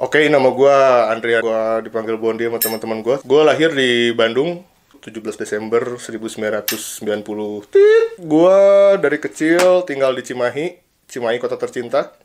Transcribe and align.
Oke, 0.00 0.32
nama 0.32 0.48
gue 0.48 0.76
Andrea. 1.12 1.44
Gue 1.44 1.84
dipanggil 1.84 2.16
Bondi 2.16 2.48
sama 2.48 2.56
teman-teman 2.56 3.04
gue. 3.04 3.20
Gue 3.20 3.44
lahir 3.44 3.68
di 3.76 4.16
Bandung, 4.16 4.64
17 4.96 5.36
Desember 5.36 6.00
1990. 6.00 7.68
Tit. 7.68 8.16
Gue 8.16 8.60
dari 8.96 9.20
kecil 9.20 9.84
tinggal 9.84 10.16
di 10.16 10.24
Cimahi, 10.24 10.80
Cimahi 11.04 11.36
kota 11.36 11.60
tercinta. 11.60 12.16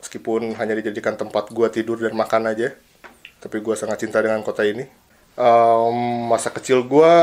Meskipun 0.00 0.56
hanya 0.56 0.72
dijadikan 0.72 1.20
tempat 1.20 1.52
gue 1.52 1.68
tidur 1.68 2.00
dan 2.00 2.16
makan 2.16 2.48
aja. 2.48 2.72
Tapi 3.44 3.60
gue 3.60 3.76
sangat 3.76 4.00
cinta 4.00 4.24
dengan 4.24 4.40
kota 4.40 4.64
ini. 4.64 4.88
Em, 5.36 5.96
masa 6.32 6.48
kecil 6.48 6.80
gue 6.80 7.14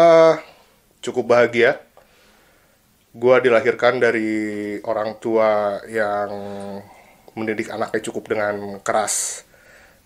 cukup 1.01 1.33
bahagia. 1.33 1.81
Gue 3.09 3.41
dilahirkan 3.41 3.97
dari 3.97 4.77
orang 4.85 5.17
tua 5.17 5.81
yang 5.89 6.29
mendidik 7.33 7.73
anaknya 7.73 8.05
cukup 8.05 8.29
dengan 8.29 8.77
keras 8.85 9.48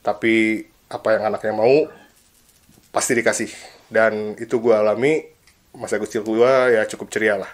tapi 0.04 0.68
apa 0.92 1.08
yang 1.16 1.32
anaknya 1.32 1.56
mau 1.56 1.88
pasti 2.92 3.16
dikasih 3.18 3.50
dan 3.90 4.36
itu 4.38 4.60
gue 4.60 4.76
alami 4.76 5.24
masa 5.74 5.98
kecil 5.98 6.22
gue 6.22 6.54
ya 6.78 6.86
cukup 6.86 7.10
ceria 7.10 7.42
lah 7.42 7.52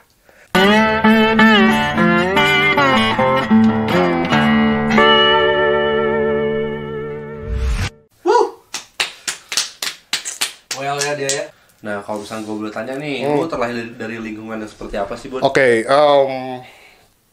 ya 11.09 11.15
dia 11.17 11.29
ya. 11.29 11.45
Nah 11.81 12.03
kalau 12.05 12.21
misalnya 12.21 12.43
gue 12.45 12.55
boleh 12.55 12.73
tanya 12.73 12.93
nih, 12.99 13.25
Hmm. 13.25 13.39
lu 13.41 13.47
terlahir 13.49 13.75
dari, 13.97 14.19
lingkungan 14.19 14.59
yang 14.61 14.69
seperti 14.69 14.95
apa 14.99 15.15
sih, 15.17 15.31
Bun? 15.31 15.41
oke 15.41 15.67
em, 15.87 16.31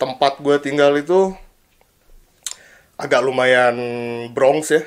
tempat 0.00 0.38
gue 0.40 0.56
tinggal 0.62 0.94
itu 0.96 1.34
agak 2.96 3.20
lumayan 3.20 3.76
Bronx 4.32 4.72
ya 4.72 4.82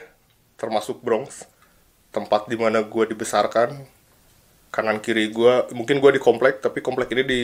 termasuk 0.60 1.00
Bronx 1.00 1.48
tempat 2.12 2.52
di 2.52 2.60
mana 2.60 2.84
gue 2.84 3.06
dibesarkan 3.16 3.80
kanan 4.70 5.02
kiri 5.02 5.34
gue 5.34 5.74
mungkin 5.74 5.98
gue 5.98 6.12
di 6.18 6.22
komplek 6.22 6.62
tapi 6.62 6.84
komplek 6.86 7.10
ini 7.18 7.24
di 7.26 7.44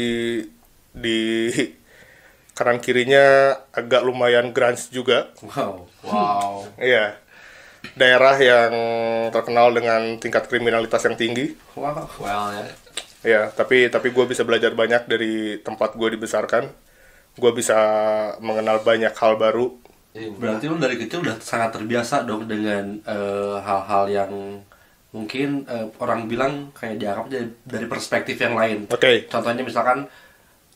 di 0.94 1.20
kanan 2.58 2.80
kirinya 2.80 3.52
agak 3.76 4.02
lumayan 4.08 4.56
grunge 4.56 4.88
juga 4.90 5.30
Wow, 5.44 5.92
wow. 6.08 6.64
Iya. 6.80 7.20
Daerah 7.94 8.34
yang 8.42 8.74
terkenal 9.30 9.70
dengan 9.70 10.18
tingkat 10.18 10.50
kriminalitas 10.50 11.06
yang 11.06 11.14
tinggi. 11.14 11.54
Wow, 11.78 12.10
well 12.18 12.50
ya. 12.50 12.66
Ya, 13.22 13.42
tapi 13.54 13.90
tapi 13.94 14.10
gue 14.10 14.26
bisa 14.26 14.42
belajar 14.42 14.74
banyak 14.74 15.06
dari 15.06 15.62
tempat 15.62 15.94
gue 15.94 16.10
dibesarkan. 16.18 16.66
Gue 17.38 17.52
bisa 17.54 17.78
mengenal 18.42 18.82
banyak 18.82 19.14
hal 19.14 19.38
baru. 19.38 19.78
Eh, 20.16 20.32
Berarti 20.32 20.72
lu 20.72 20.80
dari 20.80 20.96
kecil 20.96 21.20
udah 21.20 21.36
sangat 21.44 21.76
terbiasa 21.76 22.24
dong 22.24 22.48
dengan 22.48 23.04
eh, 23.04 23.56
hal-hal 23.60 24.04
yang 24.08 24.32
mungkin 25.12 25.68
eh, 25.68 25.92
orang 26.00 26.32
bilang 26.32 26.72
kayak 26.72 27.04
dianggap 27.04 27.28
dari, 27.28 27.48
dari 27.68 27.86
perspektif 27.92 28.40
yang 28.40 28.56
lain. 28.56 28.88
Oke. 28.88 29.28
Contohnya 29.28 29.68
misalkan 29.68 30.08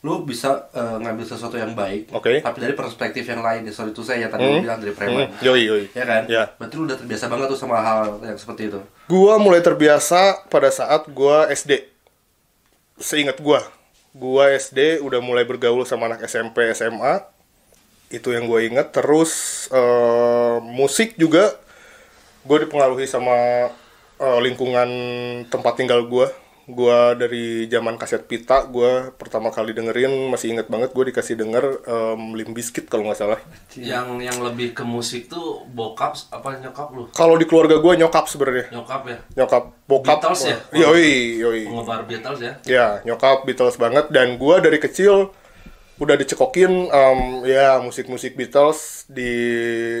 lu 0.00 0.24
bisa 0.24 0.68
eh, 0.76 0.96
ngambil 1.00 1.24
sesuatu 1.28 1.56
yang 1.56 1.72
baik, 1.76 2.12
Oke. 2.12 2.40
tapi 2.40 2.58
dari 2.60 2.72
perspektif 2.76 3.24
yang 3.24 3.40
lain. 3.40 3.64
Ya, 3.64 3.72
sorry 3.72 3.92
itu 3.96 4.04
saya 4.04 4.28
yang 4.28 4.32
tadi 4.32 4.44
lu 4.44 4.60
bilang 4.60 4.80
dari 4.80 4.92
preman. 4.92 5.28
Hmm, 5.28 5.44
yoi 5.44 5.60
yoi. 5.64 5.84
Ya 5.96 6.04
kan? 6.04 6.22
Ya. 6.28 6.44
Berarti 6.56 6.74
lu 6.76 6.84
udah 6.84 6.96
terbiasa 7.00 7.24
banget 7.28 7.46
tuh 7.52 7.60
sama 7.60 7.80
hal 7.80 8.20
yang 8.20 8.36
seperti 8.36 8.72
itu. 8.72 8.80
Gue 9.08 9.34
mulai 9.40 9.64
terbiasa 9.64 10.48
pada 10.52 10.68
saat 10.68 11.08
gue 11.08 11.36
SD. 11.52 11.84
Seingat 13.00 13.40
gue, 13.40 13.60
gue 14.12 14.44
SD 14.60 15.00
udah 15.00 15.20
mulai 15.24 15.48
bergaul 15.48 15.88
sama 15.88 16.12
anak 16.12 16.24
SMP, 16.28 16.68
SMA. 16.76 17.39
Itu 18.10 18.34
yang 18.34 18.44
gue 18.44 18.66
inget. 18.66 18.90
Terus 18.90 19.30
eh, 19.70 20.56
musik 20.60 21.14
juga, 21.14 21.54
gue 22.42 22.58
dipengaruhi 22.66 23.06
sama 23.06 23.70
eh, 24.18 24.38
lingkungan 24.42 24.88
tempat 25.46 25.78
tinggal 25.78 26.04
gue. 26.04 26.28
Gue 26.70 27.18
dari 27.18 27.66
zaman 27.66 27.98
kaset 27.98 28.30
pita, 28.30 28.62
gue 28.62 29.10
pertama 29.18 29.50
kali 29.50 29.74
dengerin 29.74 30.30
masih 30.30 30.54
inget 30.54 30.70
banget 30.70 30.94
gue 30.94 31.02
dikasih 31.10 31.34
denger 31.34 31.82
em, 31.82 32.38
Limp 32.38 32.54
Bizkit 32.54 32.86
kalau 32.86 33.10
nggak 33.10 33.18
salah. 33.18 33.42
Yang 33.74 34.22
yang 34.22 34.38
lebih 34.38 34.70
ke 34.70 34.86
musik 34.86 35.26
tuh 35.26 35.66
bokap 35.66 36.14
apa 36.30 36.62
nyokap 36.62 36.94
lu? 36.94 37.10
Kalau 37.10 37.34
di 37.34 37.50
keluarga 37.50 37.74
gue 37.74 37.92
nyokap 37.98 38.30
sebenarnya, 38.30 38.70
Nyokap 38.70 39.02
ya. 39.02 39.18
nyokap 39.34 39.62
bokap. 39.90 40.22
Beatles 40.22 40.42
ya? 40.46 40.56
Yoi, 40.70 41.10
yoi. 41.42 41.62
Penggemar 41.66 42.06
Beatles 42.06 42.38
ya. 42.38 42.52
Ya, 42.62 42.86
nyokap 43.02 43.42
Beatles 43.42 43.74
banget 43.74 44.06
dan 44.14 44.38
gua 44.38 44.62
dari 44.62 44.78
kecil 44.78 45.34
udah 46.00 46.16
dicekokin 46.16 46.88
em, 46.88 47.20
ya 47.44 47.76
musik-musik 47.84 48.32
Beatles 48.32 49.04
di 49.04 49.28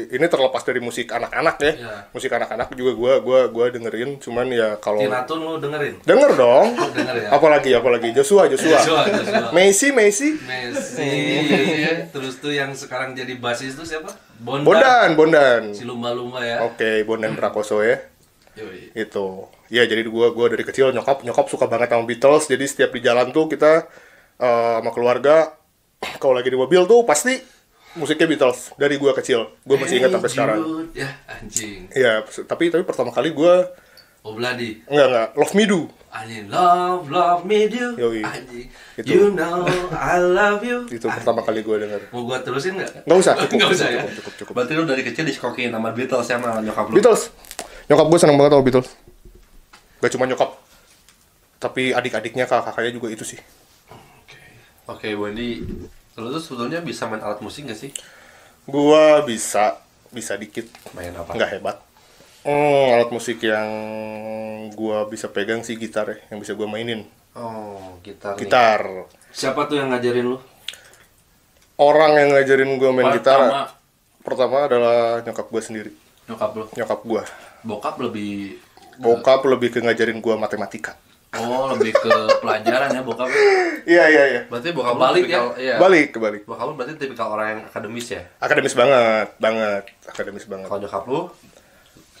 ini 0.08 0.24
terlepas 0.32 0.64
dari 0.64 0.80
musik 0.80 1.12
anak-anak 1.12 1.56
ya. 1.60 1.72
Iya. 1.76 1.94
Musik 2.16 2.32
anak-anak 2.32 2.72
juga 2.72 2.96
gua 2.96 3.12
gua 3.20 3.40
gua 3.52 3.68
dengerin 3.68 4.16
cuman 4.16 4.48
ya 4.48 4.80
kalau 4.80 5.04
Tina 5.04 5.28
Tun 5.28 5.44
lu 5.44 5.60
dengerin? 5.60 6.00
denger 6.00 6.30
dong. 6.40 6.72
Lu 6.72 6.88
denger 6.96 7.16
ya? 7.20 7.28
Apalagi 7.36 7.70
apalagi 7.76 8.08
Joshua 8.16 8.48
Joshua. 8.48 8.80
Joshua, 8.80 9.04
Joshua. 9.12 9.52
Messi 9.52 9.92
Messi. 9.92 10.40
Messi. 10.40 11.12
Terus 12.08 12.40
tuh 12.40 12.56
yang 12.56 12.72
sekarang 12.72 13.12
jadi 13.12 13.36
basis 13.36 13.76
tuh 13.76 13.84
siapa? 13.84 14.08
Bondan. 14.40 14.64
Bondan 14.64 15.08
Bondan. 15.20 15.62
Si 15.76 15.84
lumba-lumba 15.84 16.40
ya. 16.40 16.64
Oke, 16.64 17.04
Bondan 17.04 17.36
Prakoso 17.36 17.84
ya. 17.84 18.00
Yoi. 18.58 18.90
itu 18.98 19.46
ya 19.70 19.86
jadi 19.86 20.02
gua 20.10 20.34
gua 20.34 20.50
dari 20.50 20.66
kecil 20.66 20.90
nyokap 20.90 21.22
nyokap 21.22 21.46
suka 21.46 21.70
banget 21.70 21.94
sama 21.94 22.02
Beatles 22.02 22.50
jadi 22.50 22.64
setiap 22.66 22.90
di 22.90 23.00
jalan 23.00 23.30
tuh 23.30 23.46
kita 23.46 23.86
eh, 24.42 24.76
sama 24.82 24.90
keluarga 24.90 25.54
kalau 26.16 26.32
lagi 26.32 26.48
di 26.48 26.56
mobil 26.56 26.84
tuh 26.84 27.04
pasti 27.04 27.36
musiknya 27.92 28.26
Beatles 28.28 28.72
dari 28.76 28.96
gua 28.96 29.12
kecil 29.12 29.50
gua 29.62 29.76
masih 29.76 30.00
ingat 30.00 30.10
sampai 30.14 30.28
Hey 30.30 30.34
sekarang 30.36 30.58
Jude. 30.62 30.90
Ya, 30.96 31.08
anjing. 31.28 31.80
ya 31.92 32.12
tapi 32.46 32.70
tapi 32.70 32.82
pertama 32.84 33.10
kali 33.12 33.32
gua 33.32 33.68
Obladi. 34.20 34.84
enggak 34.84 35.06
enggak 35.08 35.28
Love 35.32 35.54
Me 35.56 35.64
Do 35.64 35.80
Anjing 36.10 36.50
love 36.50 37.06
love 37.06 37.46
me 37.46 37.70
do. 37.70 37.94
Yoi. 37.94 38.26
Anjing. 38.26 38.66
Itu. 38.98 39.06
You 39.06 39.24
know 39.30 39.62
I 39.94 40.18
love 40.18 40.58
you. 40.60 40.82
itu 40.90 41.06
pertama 41.06 41.38
kali 41.40 41.62
gua 41.62 41.78
denger 41.78 42.10
Mau 42.10 42.26
gua 42.26 42.42
terusin 42.42 42.74
nggak? 42.74 43.06
nggak 43.06 43.18
usah 43.22 43.32
cukup 43.46 43.56
Nggak 43.62 43.70
usah 43.78 43.86
ya. 43.88 44.00
cukup, 44.02 44.12
cukup, 44.18 44.32
cukup. 44.42 44.52
Berarti 44.58 44.72
lu 44.74 44.84
dari 44.84 45.02
kecil 45.06 45.24
disekokin 45.24 45.70
sama 45.70 45.94
Beatles 45.94 46.26
ya 46.26 46.36
sama 46.36 46.58
nyokap 46.60 46.84
lu. 46.90 46.94
Beatles 46.98 47.22
nyokap 47.86 48.06
gua 48.10 48.18
seneng 48.18 48.36
banget 48.36 48.52
sama 48.52 48.64
Beatles 48.66 48.88
gak 50.00 50.10
cuma 50.16 50.24
nyokap 50.26 50.50
tapi 51.60 51.82
adik-adiknya 51.92 52.44
kakak-kakaknya 52.48 52.92
juga 52.96 53.08
itu 53.12 53.24
sih 53.24 53.38
Oke. 54.90 55.08
Oke, 55.08 55.18
Wendy. 55.18 55.62
Lu 56.18 56.28
tuh 56.28 56.42
sebetulnya 56.42 56.82
bisa 56.82 57.06
main 57.06 57.22
alat 57.22 57.40
musik 57.40 57.64
gak 57.64 57.78
sih? 57.78 57.90
gua 58.68 59.24
bisa 59.24 59.80
bisa 60.10 60.36
dikit 60.36 60.68
Main 60.92 61.10
apa? 61.16 61.34
nggak 61.34 61.50
hebat 61.58 61.76
Hmm, 62.40 62.96
alat 62.96 63.12
musik 63.12 63.44
yang 63.44 63.68
gua 64.72 65.04
bisa 65.04 65.28
pegang 65.28 65.60
sih 65.60 65.76
gitar 65.76 66.08
ya, 66.08 66.16
yang 66.32 66.40
bisa 66.40 66.56
gua 66.56 66.64
mainin. 66.64 67.04
Oh, 67.36 68.00
gitar. 68.00 68.32
nih. 68.32 68.48
Gitar. 68.48 68.80
Siapa 69.28 69.68
tuh 69.68 69.76
yang 69.76 69.92
ngajarin 69.92 70.24
lu? 70.24 70.40
Orang 71.76 72.16
yang 72.16 72.32
ngajarin 72.32 72.80
gua 72.80 72.96
main 72.96 73.12
gitar 73.12 73.44
Pertama 73.44 73.60
pertama 74.24 74.56
adalah 74.64 75.20
nyokap 75.20 75.52
gua 75.52 75.60
sendiri. 75.60 75.92
nyokap 76.28 76.50
lu. 76.56 76.64
Nyokap 76.80 77.00
gua. 77.04 77.22
Bokap 77.60 77.96
lebih 78.00 78.56
Bokap 78.96 79.44
lebih 79.44 79.68
ke 79.76 79.84
ngajarin 79.84 80.20
gua 80.24 80.40
matematika. 80.40 80.96
Oh, 81.30 81.70
lebih 81.78 81.94
ke 81.94 82.10
pelajaran 82.42 82.90
ya 82.90 83.02
bokap. 83.06 83.30
Iya, 83.86 84.04
iya, 84.10 84.24
iya. 84.34 84.40
Berarti 84.50 84.74
bokap 84.74 84.94
lu 84.94 84.98
Kebalik 84.98 85.22
tipikal, 85.22 85.46
iya. 85.62 85.74
Balik, 85.78 86.06
kebalik. 86.10 86.42
Bokap 86.42 86.66
lu 86.66 86.74
berarti 86.74 86.92
tipikal 86.98 87.28
orang 87.30 87.46
yang 87.54 87.60
akademis 87.70 88.06
ya? 88.10 88.22
Akademis 88.42 88.74
banget, 88.74 89.28
banget. 89.38 89.82
Akademis 90.10 90.44
banget. 90.50 90.66
Kalau 90.66 90.80
nyokap 90.82 91.04
lu 91.06 91.20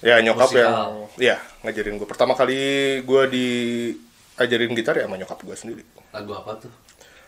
Ya, 0.00 0.16
nyokap 0.24 0.48
Musikal. 0.48 0.64
yang 0.64 0.76
ya 1.20 1.36
ngajarin 1.60 2.00
gua. 2.00 2.08
Pertama 2.08 2.32
kali 2.32 2.56
gua 3.04 3.28
diajarin 3.28 4.72
gitar 4.72 4.96
ya 4.96 5.04
sama 5.04 5.20
nyokap 5.20 5.38
gua 5.44 5.52
sendiri. 5.52 5.84
lagu 6.10 6.32
apa 6.32 6.56
tuh? 6.56 6.72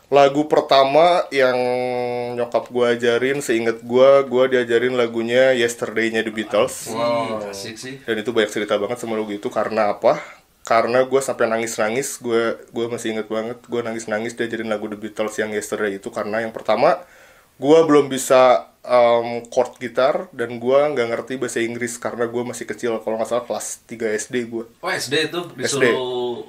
Lagu 0.08 0.44
pertama 0.48 1.24
yang 1.28 1.56
nyokap 2.36 2.72
gua 2.72 2.96
ajarin, 2.96 3.44
seinget 3.44 3.84
gua, 3.84 4.24
gua 4.24 4.48
diajarin 4.48 4.96
lagunya 4.96 5.52
Yesterday-nya 5.52 6.24
The 6.24 6.32
Beatles. 6.32 6.88
Wow, 6.96 7.44
asik 7.52 7.76
sih. 7.76 8.00
Dan 8.08 8.24
itu 8.24 8.32
banyak 8.32 8.48
cerita 8.48 8.80
banget 8.80 8.96
sama 8.96 9.20
lagu 9.20 9.32
itu 9.36 9.48
karena 9.52 9.92
apa? 9.92 10.20
Karena 10.62 11.02
gue 11.02 11.20
sampai 11.20 11.50
nangis-nangis, 11.50 12.22
gue 12.22 12.54
gue 12.70 12.84
masih 12.86 13.18
inget 13.18 13.26
banget, 13.26 13.58
gue 13.66 13.80
nangis-nangis 13.82 14.38
diajarin 14.38 14.70
lagu 14.70 14.86
The 14.86 14.94
Beatles 14.94 15.34
yang 15.42 15.50
Yesterday 15.50 15.98
itu 15.98 16.06
karena 16.14 16.38
yang 16.46 16.54
pertama, 16.54 17.02
gue 17.58 17.78
belum 17.82 18.06
bisa 18.06 18.70
um, 18.86 19.42
chord 19.50 19.74
gitar 19.82 20.30
dan 20.30 20.62
gue 20.62 20.78
nggak 20.94 21.08
ngerti 21.10 21.34
bahasa 21.42 21.58
Inggris 21.58 21.98
karena 21.98 22.30
gue 22.30 22.42
masih 22.46 22.66
kecil, 22.70 23.02
kalau 23.02 23.18
nggak 23.18 23.30
salah 23.30 23.44
kelas 23.46 23.82
3 23.90 24.14
SD 24.22 24.34
gue. 24.46 24.64
Oh, 24.78 24.90
SD 24.90 25.34
itu 25.34 25.40
disuruh 25.58 26.46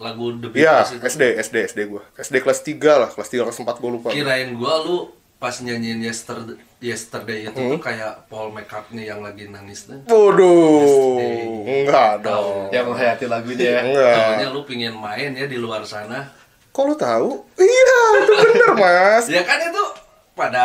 lagu 0.00 0.26
The 0.40 0.48
Iya, 0.56 0.88
Beatles 0.88 0.90
itu. 0.96 1.02
SD, 1.04 1.22
SD, 1.44 1.56
SD 1.68 1.80
gue. 1.92 2.02
SD 2.16 2.36
kelas 2.40 2.60
3 2.64 3.00
lah, 3.04 3.08
kelas 3.12 3.28
3, 3.28 3.44
kelas 3.44 3.58
4 3.60 3.82
gue 3.82 3.90
lupa. 3.92 4.08
Kirain 4.08 4.50
gua 4.56 4.80
lu 4.82 5.12
pas 5.44 5.60
nyanyiin 5.60 6.00
Yesterday, 6.00 6.56
yesterday 6.80 7.38
itu 7.44 7.52
Hmm? 7.52 7.76
tuh 7.76 7.80
kayak 7.82 8.24
Paul 8.26 8.48
McCartney 8.48 9.04
yang 9.04 9.20
lagi 9.20 9.44
nangis 9.46 9.84
tuh. 9.84 10.00
Waduh, 10.08 11.68
enggak 11.68 12.24
dong. 12.24 12.72
Yang 12.72 12.84
menghayati 12.88 13.26
lagunya 13.26 13.60
ya. 13.60 13.80
Enggak. 13.84 14.16
Soalnya 14.16 14.48
lu 14.48 14.60
pingin 14.64 14.96
main 14.96 15.30
ya 15.30 15.44
di 15.44 15.60
luar 15.60 15.84
sana. 15.84 16.32
Kok 16.72 16.84
lu 16.86 16.96
tahu? 16.96 17.44
Iya, 17.54 18.00
itu 18.18 18.32
bener 18.32 18.72
mas. 18.74 19.24
Ya 19.28 19.44
kan 19.44 19.60
itu 19.60 19.84
pada 20.32 20.64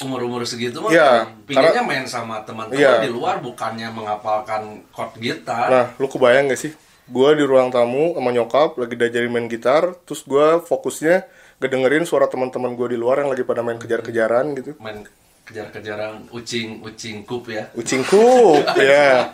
umur-umur 0.00 0.42
segitu 0.44 0.78
mah 0.78 0.90
Iya, 0.90 1.26
pinginnya 1.44 1.82
karena- 1.82 1.90
main 1.90 2.06
sama 2.06 2.42
teman-teman 2.42 2.78
Iya. 2.78 3.02
di 3.02 3.10
luar 3.10 3.38
bukannya 3.38 3.90
menghafalkan 3.90 4.86
chord 4.90 5.18
gitar. 5.18 5.66
Nah, 5.66 5.86
lu 5.96 6.06
kebayang 6.06 6.46
gak 6.46 6.60
sih? 6.60 6.72
Gua 7.04 7.34
di 7.34 7.42
ruang 7.42 7.68
tamu 7.68 8.14
sama 8.14 8.30
nyokap 8.30 8.74
lagi 8.74 8.94
diajarin 8.94 9.28
main 9.28 9.46
gitar, 9.46 9.98
terus 10.02 10.22
gua 10.22 10.58
fokusnya 10.58 11.26
ngedengerin 11.58 12.04
suara 12.04 12.26
teman-teman 12.26 12.74
gua 12.74 12.88
di 12.88 12.98
luar 12.98 13.22
yang 13.22 13.30
lagi 13.30 13.42
pada 13.42 13.60
main 13.60 13.78
kejar-kejaran 13.78 14.54
gitu. 14.54 14.72
main 14.78 15.04
kejar-kejaran 15.44 16.28
ucing 16.30 16.80
ucing 16.80 17.20
kup 17.22 17.44
ya 17.46 17.68
Ucing 17.72 18.00
kup, 18.02 18.64
ya. 18.80 19.28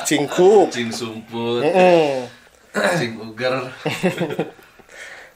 Ucing 0.00 0.24
kup. 0.26 0.72
ucing 0.72 0.88
sumput 0.90 1.62
Mm, 1.62 2.24
ucing 2.72 3.12
uger 3.20 3.54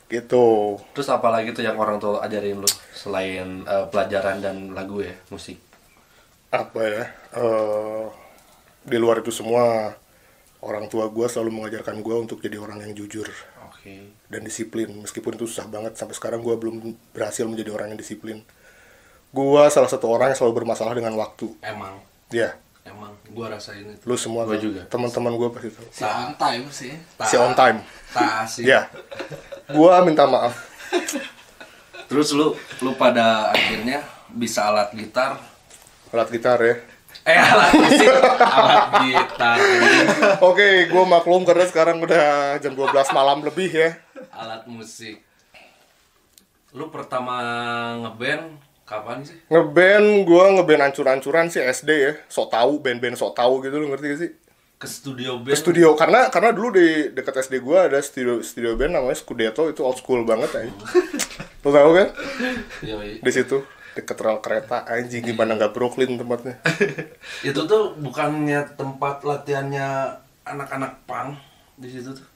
gitu. 0.08 0.78
terus 0.92 1.08
apa 1.08 1.28
lagi 1.28 1.50
tuh 1.50 1.60
yang 1.60 1.76
orang 1.76 1.98
tua 1.98 2.22
ajarin 2.22 2.60
lu 2.60 2.69
selain 2.92 3.64
eh, 3.64 3.86
pelajaran 3.88 4.38
dan 4.38 4.56
lagu 4.72 5.02
ya 5.02 5.14
musik 5.28 5.58
Apa 6.48 6.81
ya? 6.86 7.04
eh, 7.34 8.04
di 8.84 8.96
luar 8.96 9.20
itu 9.20 9.34
semua 9.34 9.96
orang 10.62 10.86
tua 10.86 11.10
gua 11.10 11.26
selalu 11.26 11.50
mengajarkan 11.58 11.98
gua 11.98 12.20
untuk 12.20 12.38
jadi 12.38 12.56
orang 12.56 12.81
yang 12.81 12.92
jujur 12.94 13.26
dan 14.32 14.40
disiplin 14.40 14.88
meskipun 15.04 15.36
itu 15.36 15.44
susah 15.44 15.69
banget 15.69 15.94
sampai 15.94 16.16
sekarang 16.16 16.40
gua 16.40 16.56
belum 16.56 16.96
berhasil 17.12 17.44
menjadi 17.44 17.70
orang 17.72 17.92
yang 17.94 18.00
disiplin. 18.00 18.40
Gua 19.34 19.66
salah 19.69 19.90
satu 19.90 20.06
orang 20.08 20.32
yang 20.32 20.38
selalu 20.38 20.64
bermasalah 20.64 20.94
dengan 20.94 21.14
waktu. 21.19 21.52
Emang? 21.60 22.00
Ya 22.32 22.56
emang? 22.84 23.16
Gua 23.32 23.48
rasain 23.52 23.84
itu. 23.84 24.04
Lu 24.04 24.14
semua 24.16 24.44
Gua 24.44 24.56
juga. 24.60 24.82
teman-teman 24.88 25.32
gua 25.36 25.48
pasti 25.52 25.72
tahu. 25.72 25.88
Si 25.90 26.04
on 26.04 26.32
time 26.36 26.64
sih. 26.70 26.92
Si 27.25 27.36
on 27.36 27.52
time. 27.56 27.78
tak 28.14 28.46
sih 28.46 28.62
ya 28.69 28.86
gua 29.72 30.04
minta 30.06 30.25
maaf. 30.28 30.54
Terus 32.06 32.31
lu 32.36 32.54
lu 32.84 32.90
pada 32.94 33.50
akhirnya 33.50 34.04
bisa 34.31 34.70
alat 34.70 34.92
gitar? 34.94 35.40
Alat 36.14 36.28
gitar 36.31 36.60
ya 36.62 36.94
eh 37.24 37.40
alat 37.40 37.72
musik. 37.72 38.08
Alat 38.36 38.88
gitar. 39.00 39.56
Oke 40.44 40.92
gua 40.92 41.04
maklum 41.08 41.42
karena 41.48 41.64
sekarang 41.64 42.04
udah 42.04 42.60
jam 42.60 42.76
12 42.76 42.92
malam 43.16 43.40
lebih 43.40 43.72
ya. 43.72 43.96
Alat 44.28 44.68
musik. 44.68 45.24
Lu 46.76 46.92
pertama 46.92 47.40
ngeband 48.04 48.60
kapan 48.84 49.24
sih? 49.24 49.40
Ngeband 49.48 50.28
gua 50.28 50.52
ngeband 50.60 50.92
ancur-ancuran 50.92 51.48
sih 51.48 51.64
SD 51.64 51.90
ya. 51.96 52.12
Sok 52.28 52.52
tahu 52.52 52.84
band-band 52.84 53.16
sok 53.16 53.32
tahu 53.32 53.64
gitu 53.64 53.76
lu 53.80 53.88
ngerti 53.88 54.06
gak 54.12 54.20
sih? 54.20 54.30
Ke 54.76 54.84
studio 54.84 55.40
ke 55.40 55.48
band 55.48 55.56
studio 55.56 55.88
karena 55.96 56.28
karena 56.28 56.52
dulu 56.52 56.76
di 56.76 57.08
dekat 57.08 57.40
SD 57.48 57.64
gua 57.64 57.88
ada 57.88 58.04
studio 58.04 58.44
studio 58.44 58.76
band 58.76 59.00
namanya 59.00 59.16
Scudetto 59.16 59.64
itu 59.72 59.80
old 59.80 59.96
school 59.96 60.28
banget 60.28 60.50
aja 60.60 60.72
lu 61.64 61.70
tahu 61.72 61.90
kan? 61.96 62.08
Yoi. 62.84 63.24
di 63.24 63.32
situ 63.32 63.64
deket 63.94 64.19
rel 64.19 64.43
kereta 64.43 64.82
anjing 64.85 65.23
gimana 65.23 65.55
nggak 65.55 65.73
Brooklyn 65.73 66.19
tempatnya? 66.19 66.58
Itu 67.49 67.64
tuh 67.64 67.94
bukannya 68.02 68.75
tempat 68.75 69.23
latihannya 69.23 70.19
anak-anak 70.43 70.93
pang 71.06 71.38
di 71.79 71.88
situ 71.88 72.11
tuh? 72.11 72.26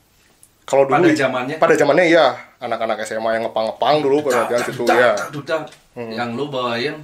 Kalau 0.69 0.85
dulu 0.85 1.01
Pada 1.01 1.17
zamannya? 1.17 1.57
pada 1.57 1.75
zamannya 1.75 2.07
iya. 2.07 2.27
Anak-anak 2.61 3.01
SMA 3.07 3.39
yang 3.39 3.45
ngepang-ngepang 3.49 3.95
dulu 4.05 4.17
pada 4.27 4.45
latihan 4.47 4.63
situ 4.67 4.83
ya 4.87 5.15
yang 5.97 6.35
lu 6.39 6.47
bawain? 6.51 7.03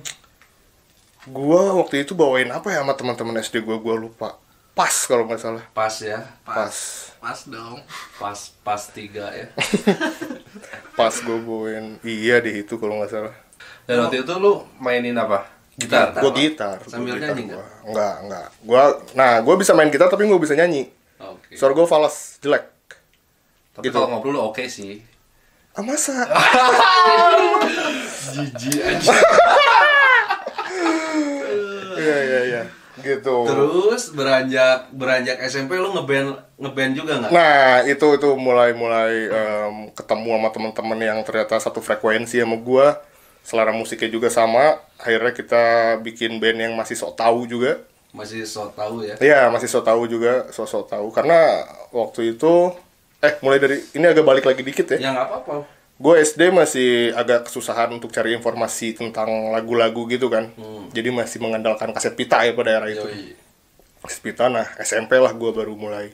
Gua 1.25 1.73
waktu 1.81 2.05
itu 2.05 2.13
bawain 2.13 2.53
apa 2.53 2.69
ya 2.71 2.85
sama 2.85 2.95
teman-teman 2.95 3.41
SD 3.41 3.65
gua? 3.65 3.81
Gua 3.81 3.97
lupa. 3.97 4.37
Pas 4.75 4.93
kalau 5.07 5.25
nggak 5.31 5.41
salah. 5.41 5.65
Pas 5.71 5.95
ya? 6.03 6.21
Pas. 6.45 6.75
Pas. 7.23 7.39
Dong. 7.47 7.79
Pas 8.21 8.39
pas 8.61 8.83
tiga 8.93 9.31
ya? 9.33 9.47
Pas 10.99 11.15
gua 11.25 11.39
bawain. 11.41 11.97
Iya 12.05 12.43
di 12.45 12.67
itu 12.67 12.77
kalau 12.77 13.01
nggak 13.01 13.11
salah 13.11 13.44
dan 13.85 13.97
waktu 14.09 14.25
itu 14.25 14.33
lu 14.41 14.65
mainin 14.81 15.17
apa? 15.17 15.45
Gitar? 15.75 16.15
Gua 16.17 16.33
gitar. 16.33 16.79
Sambil 16.87 17.19
gua 17.19 17.21
gitar 17.21 17.35
nyanyi 17.35 17.45
gua. 17.51 17.65
enggak 17.85 18.15
enggak. 18.25 18.49
Gua 18.63 18.83
nah 19.13 19.33
gua 19.43 19.55
bisa 19.59 19.75
main 19.75 19.91
gitar 19.91 20.09
tapi 20.09 20.25
gua 20.25 20.41
bisa 20.41 20.55
nyanyi. 20.57 20.89
Oke. 21.21 21.59
Suara 21.59 21.75
gua 21.75 21.87
falas 21.87 22.39
jelek. 22.41 22.71
Tapi 23.75 23.91
gitu. 23.91 23.99
kalau 23.99 24.09
ngobrol 24.15 24.39
lu 24.39 24.41
oke 24.41 24.65
sih. 24.71 25.03
Ah 25.75 25.83
masa? 25.83 26.15
Jijik 28.35 28.79
aja 28.83 29.15
iya 31.99 32.17
iya 32.23 32.41
iya. 32.47 32.63
Gitu. 32.95 33.37
Terus 33.47 34.15
beranjak 34.15 34.95
beranjak 34.95 35.43
SMP 35.51 35.75
lu 35.75 35.91
ngeband 35.91 36.39
ngeband 36.63 36.93
juga 36.95 37.13
nggak? 37.19 37.31
Nah, 37.35 37.83
itu 37.91 38.07
itu 38.15 38.29
mulai 38.39 38.71
mulai 38.71 39.27
em, 39.27 39.91
ketemu 39.91 40.31
sama 40.39 40.49
teman-teman 40.55 40.99
yang 41.03 41.19
ternyata 41.27 41.59
satu 41.59 41.83
frekuensi 41.83 42.39
sama 42.39 42.55
gua. 42.63 43.03
Selera 43.45 43.71
musiknya 43.77 44.09
juga 44.09 44.33
sama. 44.33 44.81
Akhirnya 44.97 45.37
kita 45.37 45.63
bikin 46.01 46.41
band 46.41 46.59
yang 46.59 46.73
masih 46.75 46.97
sok 46.97 47.15
tahu 47.15 47.45
juga. 47.45 47.79
masih 48.15 48.47
so 48.47 48.71
tahu 48.71 49.03
ya 49.03 49.19
Iya, 49.19 49.51
masih 49.51 49.67
sok 49.67 49.91
tahu 49.91 50.07
juga, 50.07 50.47
sok 50.55 50.71
sok 50.71 50.85
tahu. 50.87 51.11
Karena 51.11 51.67
waktu 51.91 52.39
itu 52.39 52.71
eh 53.19 53.35
mulai 53.43 53.59
dari 53.59 53.83
ini 53.91 54.07
agak 54.07 54.23
balik 54.23 54.47
lagi 54.47 54.63
dikit 54.63 54.87
ya. 54.95 54.99
ya 55.03 55.11
nggak 55.11 55.27
apa-apa 55.29 55.55
Gue 55.95 56.19
SD 56.19 56.51
masih 56.51 57.15
agak 57.15 57.47
kesusahan 57.47 57.87
untuk 57.95 58.11
cari 58.11 58.35
informasi 58.35 58.99
tentang 58.99 59.55
lagu-lagu 59.55 60.11
gitu 60.11 60.27
kan. 60.27 60.51
Jadi 60.91 61.15
masih 61.15 61.39
mengandalkan 61.39 61.95
kaset 61.95 62.19
pita 62.19 62.43
ya 62.43 62.51
pada 62.51 62.71
era 62.83 62.87
itu. 62.91 63.07
Yoi. 63.07 63.39
Kaset 64.03 64.19
pita, 64.19 64.51
nah 64.51 64.67
SMP 64.83 65.15
lah 65.23 65.31
gue 65.31 65.51
baru 65.55 65.79
mulai. 65.79 66.11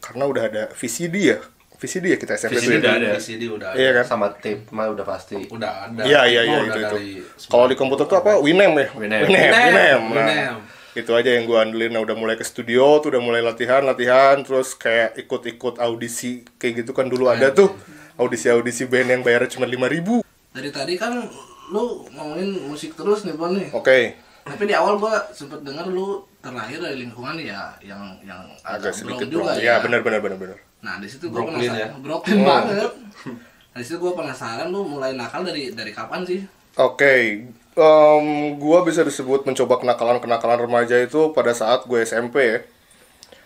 Karena 0.00 0.24
udah 0.24 0.48
ada 0.48 0.62
VCD 0.72 1.36
ya. 1.36 1.40
VCD 1.84 2.04
ya 2.10 2.18
kita 2.18 2.32
SMP 2.34 2.56
VCD 2.56 2.72
ya. 2.72 2.78
udah 2.80 2.92
ada 2.96 3.08
VCD 3.20 3.42
udah 3.52 3.68
ada 3.70 3.76
Iya 3.76 3.90
kan? 4.00 4.04
sama 4.08 4.26
tape 4.32 4.64
mah 4.72 4.88
udah 4.88 5.04
pasti 5.04 5.36
udah 5.36 5.72
ada 5.92 6.00
Iya 6.02 6.20
iya 6.24 6.40
iya 6.48 6.58
itu 6.64 6.78
itu. 6.80 6.96
Kalau 7.46 7.68
di 7.68 7.76
komputer 7.76 8.08
tuh 8.08 8.18
apa? 8.18 8.40
Winamp 8.40 8.74
ya. 8.80 8.88
Winamp. 8.96 9.22
Winamp. 9.28 9.52
Winamp, 9.52 10.02
Winamp. 10.10 10.58
Nah, 10.64 10.72
itu 10.94 11.10
aja 11.10 11.30
yang 11.36 11.44
gue 11.44 11.58
andelin. 11.58 11.90
Nah 11.92 12.00
udah 12.00 12.16
mulai 12.16 12.34
ke 12.34 12.46
studio 12.46 13.02
tuh 13.04 13.12
udah 13.12 13.22
mulai 13.22 13.44
latihan 13.44 13.84
latihan 13.84 14.40
terus 14.40 14.72
kayak 14.72 15.18
ikut-ikut 15.20 15.76
audisi 15.82 16.46
kayak 16.56 16.86
gitu 16.86 16.96
kan 16.96 17.10
dulu 17.10 17.28
ada 17.28 17.52
tuh 17.52 17.74
audisi-audisi 18.14 18.86
band 18.86 19.10
yang 19.10 19.22
bayarnya 19.26 19.58
cuma 19.58 19.66
lima 19.66 19.90
ribu. 19.90 20.22
dari 20.54 20.70
tadi 20.70 20.94
kan 20.94 21.18
lu 21.74 22.06
ngomongin 22.14 22.70
musik 22.70 22.94
terus 22.94 23.26
nih 23.26 23.34
Bon 23.34 23.50
nih 23.50 23.74
Oke. 23.74 24.14
tapi 24.46 24.70
di 24.70 24.74
awal 24.76 25.02
gua 25.02 25.18
sempet 25.34 25.66
denger 25.66 25.90
lu 25.90 26.22
terlahir 26.38 26.78
dari 26.78 27.02
lingkungan 27.02 27.34
ya 27.42 27.74
yang 27.82 28.14
yang 28.22 28.38
Agak 28.62 28.92
agak 28.92 28.94
sedikit 28.94 29.26
juga 29.26 29.58
ya 29.58 29.74
Ya 29.74 29.74
benar 29.82 30.06
benar 30.06 30.22
benar 30.22 30.38
benar. 30.38 30.58
Nah 30.84 31.00
di 31.00 31.08
situ 31.08 31.26
gua 31.26 31.40
Brooklyn 31.42 31.64
penasaran 31.64 31.80
ya? 31.80 31.88
Brooklyn 31.96 32.38
banget 32.44 32.92
nah 33.72 33.78
di 33.80 33.84
situ 33.84 33.96
gua 33.96 34.12
penasaran 34.12 34.68
lu 34.68 34.84
mulai 34.84 35.16
nakal 35.16 35.40
dari 35.40 35.72
dari 35.72 35.90
kapan 35.90 36.22
sih 36.22 36.44
Oke, 36.74 37.46
em, 37.72 38.26
gua 38.58 38.82
bisa 38.82 39.00
disebut 39.00 39.46
mencoba 39.46 39.78
kenakalan-kenakalan 39.78 40.58
remaja 40.60 40.98
itu 40.98 41.30
pada 41.30 41.54
saat 41.54 41.86
gue 41.86 42.02
SMP 42.02 42.34
ya. 42.42 42.58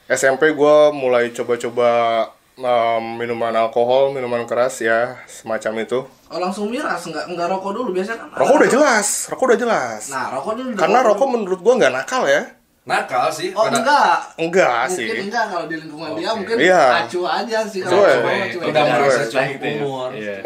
SMP 0.08 0.56
gua 0.56 0.88
mulai 0.90 1.28
coba-coba 1.30 2.24
em, 2.56 3.04
minuman 3.14 3.52
alkohol, 3.52 4.10
minuman 4.10 4.48
keras 4.48 4.80
ya, 4.80 5.20
semacam 5.28 5.84
itu. 5.84 6.00
oh 6.08 6.40
langsung 6.40 6.72
miras 6.72 7.04
nggak 7.04 7.36
nggak 7.36 7.48
rokok 7.48 7.72
dulu 7.72 7.92
biasanya 7.92 8.16
kan 8.16 8.28
Rokok 8.32 8.56
udah 8.56 8.70
jelas, 8.72 9.08
rokok 9.28 9.44
udah 9.44 9.60
jelas. 9.60 10.02
nah 10.08 10.32
rokok 10.32 10.52
dulu 10.56 10.68
Karena 10.72 10.98
rokok 11.04 11.28
menurut 11.28 11.60
gua 11.60 11.74
nggak 11.76 11.92
nakal 11.92 12.24
ya. 12.24 12.42
Nakal 12.88 13.28
sih 13.28 13.52
oh 13.52 13.62
pada- 13.62 13.76
enggak 13.76 14.16
Enggak 14.38 14.80
mungkin 14.88 14.96
sih. 14.96 15.06
enggak 15.22 15.44
kalau 15.46 15.64
di 15.68 15.76
lingkungan 15.76 16.10
dia 16.14 16.26
Oke. 16.26 16.36
mungkin 16.40 16.56
Iya. 16.58 16.82
acu 16.98 17.20
aja 17.22 17.58
sih 17.62 17.80
kalau 17.80 17.94
Cuek. 17.94 18.16
Cuek. 18.16 18.46
cuek. 18.50 18.66
udah 18.66 18.82
merasa 18.88 19.22
Cuek. 19.22 19.46
cukup 19.52 19.62
umur 19.76 20.08
Iya. 20.10 20.34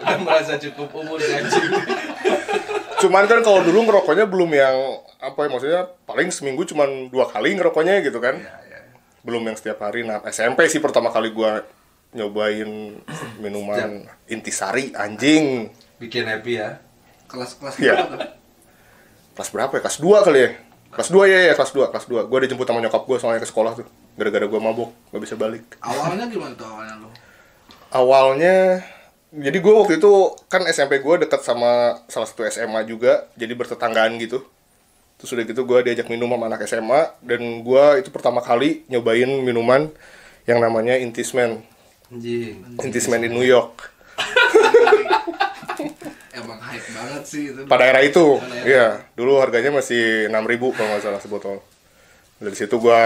udah 0.00 0.18
merasa 0.20 0.52
cukup 0.58 0.88
umur 0.94 1.18
anjing 1.18 1.70
Cuman 3.00 3.24
kan 3.24 3.40
kalau 3.40 3.60
dulu 3.60 3.78
ngerokoknya 3.82 4.24
belum 4.26 4.50
yang 4.52 4.76
apa 5.16 5.38
ya 5.38 5.48
maksudnya 5.48 5.80
paling 6.04 6.28
seminggu 6.28 6.64
cuman 6.64 7.08
dua 7.08 7.26
kali 7.26 7.54
ngerokoknya 7.54 8.02
gitu 8.02 8.18
kan. 8.18 8.38
Belum 9.20 9.40
yang 9.42 9.52
setiap 9.52 9.80
hari. 9.80 10.02
Nah, 10.02 10.18
SMP 10.26 10.66
sih 10.66 10.78
pertama 10.78 11.08
kali 11.08 11.30
gua 11.30 11.60
nyobain 12.12 12.98
minuman 13.36 14.04
intisari 14.26 14.92
anjing. 14.92 15.68
bikin 15.96 16.24
happy 16.24 16.56
ya 16.56 16.80
kelas-kelas 17.26 17.74
Iya. 17.78 17.94
Kelas 19.36 19.50
berapa 19.52 19.72
ya? 19.78 19.80
Kelas 19.82 19.98
2 20.02 20.26
kali 20.26 20.38
ya? 20.40 20.50
Kelas 20.90 21.08
2 21.14 21.30
ya, 21.30 21.38
ya 21.50 21.54
kelas 21.54 21.72
2, 21.72 21.92
kelas 21.94 22.06
2. 22.10 22.26
Gue 22.26 22.38
dijemput 22.46 22.66
sama 22.66 22.82
nyokap 22.82 23.02
gue 23.06 23.16
soalnya 23.22 23.40
ke 23.42 23.48
sekolah 23.48 23.72
tuh. 23.78 23.86
Gara-gara 24.18 24.46
gue 24.46 24.60
mabuk, 24.60 24.90
gak 25.14 25.22
bisa 25.22 25.34
balik. 25.38 25.78
awalnya 25.80 26.26
gimana 26.26 26.52
tuh 26.58 26.66
awalnya 26.66 26.94
lu 26.98 27.08
Awalnya, 27.90 28.86
jadi 29.34 29.58
gue 29.58 29.72
waktu 29.74 29.98
itu 29.98 30.12
kan 30.46 30.62
SMP 30.70 31.02
gue 31.02 31.26
deket 31.26 31.42
sama 31.42 31.98
salah 32.06 32.26
satu 32.26 32.46
SMA 32.46 32.86
juga, 32.86 33.26
jadi 33.34 33.50
bertetanggaan 33.54 34.14
gitu. 34.22 34.46
Terus 35.18 35.30
udah 35.34 35.44
gitu 35.46 35.62
gue 35.66 35.78
diajak 35.90 36.06
minum 36.06 36.30
sama 36.30 36.46
anak 36.46 36.62
SMA, 36.70 37.18
dan 37.22 37.42
gue 37.66 37.84
itu 37.98 38.14
pertama 38.14 38.38
kali 38.42 38.86
nyobain 38.86 39.26
minuman 39.26 39.90
yang 40.46 40.62
namanya 40.62 40.94
Intisman. 40.98 41.66
anjing 42.10 42.62
Intisman 42.78 43.22
di 43.26 43.30
New 43.30 43.46
York. 43.46 43.90
emang 46.40 46.60
hype 46.60 46.88
banget 46.96 47.22
sih 47.28 47.42
itu. 47.52 47.60
Pada 47.68 47.84
era 47.84 48.00
itu 48.00 48.40
iya. 48.64 49.04
dulu 49.14 49.38
harganya 49.38 49.70
masih 49.70 50.26
6000 50.32 50.76
kalau 50.76 50.88
nggak 50.90 51.02
salah 51.04 51.20
sebotol 51.20 51.60
dari 52.40 52.56
situ 52.56 52.80
gua 52.80 53.00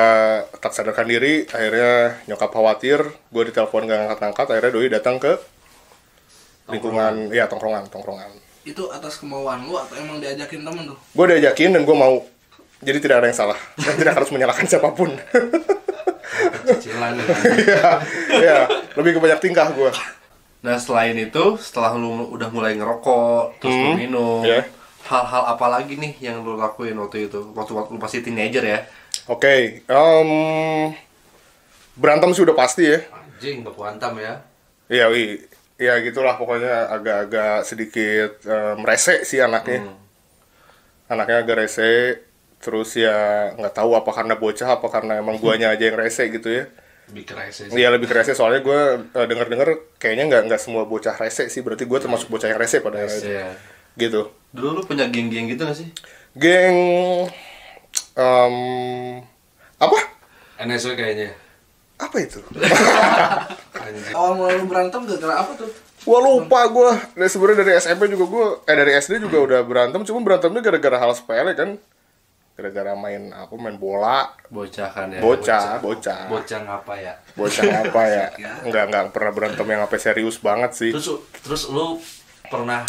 tak 0.62 0.71
sadarkan 0.71 1.11
diri 1.11 1.43
akhirnya 1.50 2.23
nyokap 2.31 2.55
khawatir 2.55 3.03
gue 3.03 3.43
ditelepon 3.50 3.91
gak 3.91 3.99
ngangkat-ngangkat 3.99 4.47
akhirnya 4.47 4.71
doi 4.71 4.88
datang 4.95 5.19
ke 5.19 5.33
lingkungan 6.71 7.35
iya 7.35 7.50
tongkrongan 7.50 7.91
tongkrongan. 7.91 8.31
Itu 8.64 8.88
atas 8.88 9.21
kemauan 9.21 9.67
lu 9.69 9.76
atau 9.76 9.99
emang 9.99 10.23
diajakin 10.23 10.64
temen 10.64 10.88
tuh? 10.88 10.97
gue 10.97 11.25
diajakin 11.37 11.76
dan 11.76 11.83
gue 11.85 11.97
mau. 11.99 12.25
Jadi 12.85 12.99
tidak 13.00 13.21
ada 13.21 13.26
yang 13.29 13.37
salah. 13.37 13.59
Dan 13.81 13.97
tidak 13.97 14.14
harus 14.17 14.31
menyalahkan 14.33 14.64
siapa 14.64 14.93
pun. 14.93 15.12
Cicilan 16.64 17.17
ya. 17.17 17.25
Iya, 17.64 17.91
iya, 18.41 18.59
lebih 18.97 19.17
ke 19.17 19.21
banyak 19.21 19.41
tingkah 19.41 19.69
gue 19.73 19.91
Nah 20.64 20.76
selain 20.85 21.16
itu, 21.26 21.44
setelah 21.66 21.92
lu 22.02 22.11
udah 22.35 22.49
mulai 22.56 22.73
ngerokok, 22.78 23.61
terus 23.61 23.76
lu 23.83 23.88
Hmm, 23.88 24.00
minum, 24.00 24.47
iya. 24.47 24.64
hal-hal 25.11 25.42
apa 25.52 25.66
lagi 25.75 25.92
nih 26.02 26.12
yang 26.26 26.37
lu 26.47 26.52
lakuin 26.62 26.97
waktu 27.02 27.16
itu? 27.28 27.38
Waktu 27.59 27.73
waktu 27.78 27.90
lu 27.94 28.00
masih 28.04 28.21
teenager 28.25 28.64
ya? 28.73 28.78
oke 29.26 29.54
em, 29.88 30.30
berantem 31.94 32.30
sih 32.35 32.42
udah 32.42 32.56
pasti 32.56 32.83
ya 32.90 32.99
Anjing, 33.18 33.59
baku 33.64 33.80
hantam 33.88 34.14
ya. 34.26 34.33
Iya, 34.92 35.04
wi. 35.12 35.23
Ya 35.87 35.92
gitulah 36.06 36.35
pokoknya 36.40 36.73
agak-agak 36.94 37.52
sedikit 37.68 38.30
eh, 38.54 38.75
merese 38.80 39.14
sih 39.30 39.40
anaknya. 39.47 39.78
Hmm. 39.78 39.94
Anaknya 41.11 41.37
agak 41.44 41.56
rese. 41.64 41.92
Terus 42.64 42.97
ya 42.97 43.12
nggak 43.59 43.75
tahu 43.76 43.92
apa 43.92 44.11
karena 44.16 44.35
bocah 44.40 44.68
apa 44.80 44.87
karena 44.88 45.12
emang 45.21 45.37
guanya 45.42 45.68
aja 45.75 45.85
yang 45.88 45.99
rese 46.00 46.25
gitu 46.33 46.49
ya. 46.49 46.64
Lebih 47.13 47.25
kerasa 47.29 47.69
Iya 47.69 47.89
lebih 47.93 48.09
ke 48.09 48.15
rese 48.17 48.33
soalnya 48.33 48.65
gue 48.65 48.81
eh, 49.13 49.27
denger-denger 49.29 50.01
kayaknya 50.01 50.25
nggak 50.31 50.43
nggak 50.49 50.61
semua 50.61 50.89
bocah 50.89 51.17
rese 51.21 51.53
sih. 51.53 51.61
Berarti 51.61 51.85
gue 51.85 51.99
termasuk 52.01 52.33
bocah 52.33 52.49
yang 52.49 52.61
rese 52.61 52.81
pada 52.81 53.05
akhirnya. 53.05 53.29
Iya. 53.29 53.49
Gitu. 53.95 54.21
Dulu 54.55 54.69
lu 54.79 54.83
punya 54.87 55.07
geng-geng 55.11 55.51
gitu 55.51 55.67
gak 55.67 55.77
sih? 55.77 55.89
Geng 56.35 56.77
em, 58.19 58.55
apa? 59.79 59.99
NSW 60.63 60.95
kayaknya. 60.99 61.31
Apa 61.99 62.17
itu? 62.19 62.43
Awal 64.15 64.33
mulai 64.35 64.55
lu 64.59 64.67
berantem 64.67 65.07
gara-gara 65.07 65.47
apa 65.47 65.53
tuh? 65.55 65.71
Gua 66.05 66.19
lupa 66.21 66.61
gua. 66.69 66.93
Dari 67.17 67.31
sebenarnya 67.31 67.65
dari 67.65 67.73
SMP 67.79 68.11
juga 68.11 68.25
gua 68.27 68.47
eh 68.67 68.77
dari 68.77 68.93
SD 68.99 69.23
juga 69.23 69.39
udah 69.41 69.61
berantem, 69.63 70.01
cuma 70.05 70.21
berantemnya 70.21 70.61
gara-gara 70.61 70.99
hal 71.01 71.13
sepele 71.15 71.53
kan. 71.55 71.79
Gara-gara 72.55 72.95
main 72.95 73.35
apa 73.35 73.51
main 73.59 73.75
bola, 73.75 74.31
Bocah 74.47 74.87
kan 74.87 75.11
ya? 75.11 75.19
bocah, 75.19 75.83
bocah. 75.83 76.31
Bocah 76.31 76.61
ngapa 76.63 76.95
ya? 76.97 77.15
Bocah 77.35 77.67
apa 77.83 78.03
ya? 78.07 78.27
Enggak 78.67 78.85
enggak 78.87 79.05
pernah 79.11 79.33
berantem 79.35 79.67
yang 79.67 79.83
apa 79.83 79.99
serius 79.99 80.39
banget 80.39 80.71
sih. 80.71 80.91
Terus 80.95 81.09
terus 81.43 81.63
lu 81.67 81.99
pernah 82.47 82.87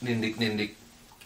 nindik-nindik 0.00 0.74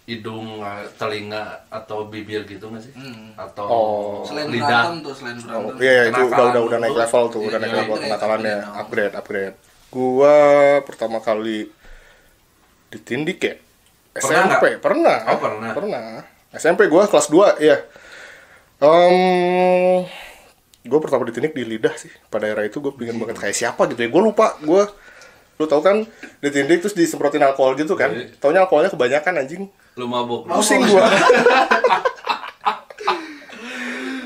hidung, 0.05 0.61
telinga 1.01 1.65
atau 1.73 2.05
bibir 2.05 2.45
gitu 2.45 2.69
gak 2.69 2.85
sih? 2.85 2.93
Hmm. 2.93 3.33
Atau 3.41 3.65
Oh. 3.65 4.21
Selain 4.21 4.53
lidah? 4.53 4.93
berantem 4.93 4.95
tuh, 5.01 5.15
selain 5.17 5.37
Oh, 5.41 5.65
berantem. 5.65 5.81
iya, 5.81 5.93
iya, 5.95 6.03
itu 6.13 6.21
udah 6.29 6.45
udah 6.53 6.63
udah 6.63 6.79
naik 6.79 6.97
level 6.99 7.25
tuh, 7.25 7.41
Iya, 7.41 7.49
udah 7.49 7.59
naik 7.59 7.73
iya, 7.73 7.79
level 7.81 7.95
upgrade, 7.95 8.05
kenakalannya, 8.05 8.53
upgrade 8.53 8.69
dong. 8.69 8.77
upgrade, 8.77 9.15
upgrade. 9.17 9.57
Gua 9.89 10.35
pertama 10.85 11.19
kali 11.19 11.73
ditindik 12.91 13.39
ya. 13.41 13.55
Pernah 14.13 14.29
SMP, 14.45 14.65
pernah. 14.77 15.19
Oh, 15.25 15.39
pernah. 15.41 15.71
Pernah. 15.73 16.09
SMP 16.57 16.87
gua 16.89 17.07
kelas 17.11 17.29
2, 17.31 17.59
iya. 17.63 17.83
Em 18.83 20.07
gue 20.85 21.01
pertama 21.01 21.25
ditindik 21.25 21.57
di 21.57 21.65
lidah 21.65 21.97
sih. 21.97 22.13
Pada 22.29 22.45
era 22.45 22.61
itu 22.61 22.77
gue 22.77 22.93
pengen 22.93 23.17
banget 23.17 23.41
kayak 23.41 23.57
siapa 23.57 23.89
gitu 23.89 24.05
ya. 24.05 24.09
Gue 24.13 24.23
lupa, 24.23 24.53
gue 24.61 24.85
lu 25.55 25.71
tau 25.71 25.79
kan 25.81 26.03
ditindik 26.43 26.83
terus 26.83 26.93
disemprotin 26.93 27.41
alkohol 27.41 27.79
gitu 27.79 27.97
kan. 27.97 28.13
Iya. 28.13 28.37
Taunya 28.37 28.61
alkoholnya 28.67 28.93
kebanyakan 28.93 29.41
anjing. 29.41 29.65
Lu 29.97 30.05
mabuk. 30.11 30.45
Pusing 30.51 30.85
gua. 30.85 31.09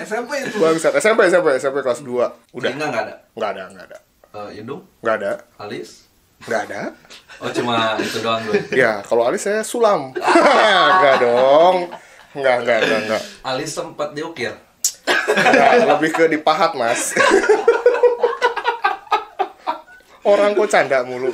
SMP 0.09 0.41
itu. 0.41 0.57
Bangsat. 0.57 0.97
SMP, 0.97 1.29
SMP, 1.29 1.53
SMP 1.61 1.85
kelas 1.85 2.01
2. 2.01 2.09
Udah. 2.09 2.33
Telinga 2.73 2.87
nggak 2.89 3.03
ada? 3.05 3.15
Nggak 3.37 3.51
ada, 3.53 3.63
nggak 3.77 3.85
ada. 3.93 3.99
Eh, 4.29 4.49
hidung? 4.57 4.81
Nggak 5.05 5.15
ada. 5.21 5.33
Alis? 5.61 6.09
Nggak 6.49 6.61
ada. 6.71 6.81
Oh 7.45 7.51
cuma 7.53 8.01
itu 8.01 8.19
doang 8.25 8.41
gue. 8.49 8.73
Ya, 8.73 9.05
kalau 9.05 9.29
alis 9.29 9.45
saya 9.45 9.61
sulam. 9.61 10.17
Enggak 10.97 11.17
dong. 11.21 11.93
Enggak, 12.37 12.57
enggak, 12.61 12.79
enggak, 12.85 13.01
enggak. 13.07 13.23
Alis 13.43 13.71
sempat 13.73 14.13
diukir. 14.13 14.53
Enggak, 15.29 15.73
lebih 15.89 16.11
ke 16.13 16.25
dipahat, 16.29 16.77
Mas. 16.77 17.17
Orang 20.23 20.53
kok 20.53 20.69
canda 20.69 21.05
mulu. 21.09 21.33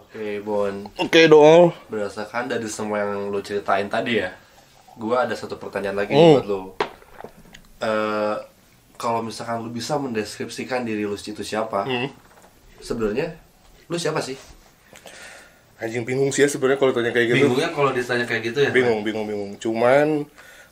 Oke, 0.00 0.42
Bon. 0.42 0.74
Oke 0.98 1.26
dong. 1.26 1.70
Berdasarkan 1.86 2.50
dari 2.50 2.66
semua 2.66 3.02
yang 3.02 3.30
lu 3.30 3.38
ceritain 3.38 3.86
tadi 3.86 4.18
ya, 4.18 4.30
gua 4.94 5.26
ada 5.26 5.34
satu 5.34 5.54
pertanyaan 5.54 5.98
lagi 5.98 6.14
Hmm. 6.14 6.38
buat 6.38 6.46
lu. 6.46 6.60
Eh, 7.78 8.36
kalau 8.94 9.22
misalkan 9.22 9.62
lu 9.62 9.70
bisa 9.70 9.98
mendeskripsikan 9.98 10.82
diri 10.82 11.02
lu 11.02 11.14
itu 11.14 11.42
siapa, 11.42 11.86
Hmm. 11.86 12.10
sebenarnya 12.78 13.34
lu 13.86 13.98
siapa 13.98 14.18
sih? 14.18 14.38
Anjing 15.84 16.08
bingung 16.08 16.32
sih 16.32 16.40
ya 16.40 16.48
sebenarnya 16.48 16.80
kalau 16.80 16.96
tanya 16.96 17.12
kayak 17.12 17.36
gitu. 17.36 17.44
Bingungnya 17.44 17.68
kalau 17.76 17.92
ditanya 17.92 18.24
kayak 18.24 18.42
gitu 18.48 18.58
ya. 18.64 18.70
Bingung, 18.72 19.04
bingung, 19.04 19.28
bingung. 19.28 19.52
Cuman 19.60 20.24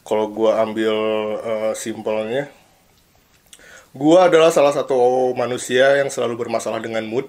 kalau 0.09 0.33
gua 0.33 0.65
ambil 0.65 0.97
eh, 1.45 1.73
simpelnya 1.77 2.49
gua 3.93 4.33
adalah 4.33 4.49
salah 4.49 4.73
satu 4.73 4.97
manusia 5.37 6.01
yang 6.01 6.09
selalu 6.09 6.49
bermasalah 6.49 6.81
dengan 6.81 7.05
mood. 7.05 7.29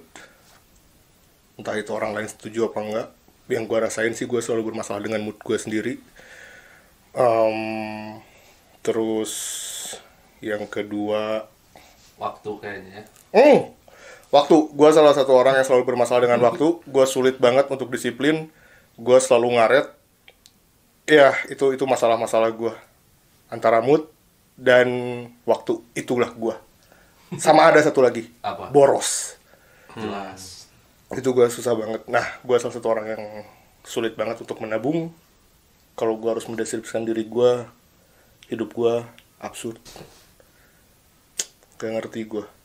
Entah 1.59 1.75
itu 1.75 1.91
orang 1.91 2.15
lain 2.15 2.31
setuju 2.31 2.71
apa 2.71 2.79
enggak. 2.79 3.07
Yang 3.51 3.63
gua 3.67 3.79
rasain 3.91 4.15
sih 4.15 4.31
gua 4.31 4.39
selalu 4.39 4.71
bermasalah 4.71 5.03
dengan 5.03 5.19
mood 5.19 5.35
gua 5.43 5.59
sendiri. 5.59 5.99
Em, 7.11 7.59
terus 8.79 9.33
yang 10.39 10.63
kedua 10.71 11.51
Waktu 12.15 12.49
kayaknya. 12.63 13.03
ya. 13.35 13.67
Waktu, 14.33 14.73
gue 14.73 14.89
salah 14.89 15.13
satu 15.13 15.37
orang 15.37 15.61
yang 15.61 15.65
selalu 15.69 15.93
bermasalah 15.93 16.25
dengan 16.25 16.41
waktu. 16.41 16.81
Gue 16.89 17.05
sulit 17.05 17.37
banget 17.37 17.69
untuk 17.69 17.93
disiplin. 17.93 18.49
Gue 18.97 19.21
selalu 19.21 19.61
ngaret. 19.61 19.93
Ya, 21.05 21.37
itu 21.53 21.69
itu 21.69 21.85
masalah-masalah 21.85 22.49
gue. 22.49 22.73
Antara 23.53 23.85
mood 23.85 24.09
dan 24.57 24.89
waktu. 25.45 25.77
Itulah 25.93 26.33
gue. 26.33 26.57
Sama 27.37 27.69
ada 27.69 27.77
satu 27.85 28.01
lagi. 28.01 28.25
Apa? 28.41 28.73
Boros. 28.73 29.37
Jelas. 29.93 30.65
Itu 31.13 31.29
gue 31.37 31.45
susah 31.53 31.77
banget. 31.77 32.01
Nah, 32.09 32.25
gue 32.41 32.57
salah 32.57 32.73
satu 32.73 32.89
orang 32.89 33.05
yang 33.13 33.23
sulit 33.85 34.17
banget 34.17 34.41
untuk 34.41 34.57
menabung. 34.65 35.13
Kalau 35.93 36.17
gue 36.17 36.33
harus 36.33 36.49
mendeskripsikan 36.49 37.05
diri 37.05 37.29
gue, 37.29 37.69
hidup 38.49 38.73
gue 38.73 39.05
absurd. 39.37 39.77
Gak 41.77 42.01
ngerti 42.01 42.25
gue. 42.25 42.62